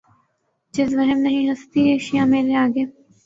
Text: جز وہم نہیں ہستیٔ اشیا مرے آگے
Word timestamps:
جز 0.73 0.89
وہم 0.97 1.19
نہیں 1.25 1.45
ہستیٔ 1.51 1.93
اشیا 1.95 2.23
مرے 2.31 2.55
آگے 2.63 2.83